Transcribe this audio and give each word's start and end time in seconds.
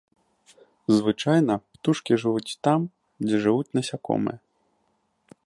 Звычайна 0.99 1.53
птушкі 1.75 2.13
жывуць 2.23 2.57
там, 2.69 2.79
дзе 3.27 3.37
жывуць 3.45 3.73
насякомыя. 3.81 4.37